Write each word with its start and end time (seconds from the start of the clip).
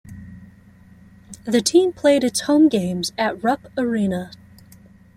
The 1.45 1.61
team 1.61 1.93
played 1.93 2.23
its 2.23 2.39
home 2.39 2.69
games 2.69 3.11
at 3.19 3.43
Rupp 3.43 3.67
Arena. 3.77 4.31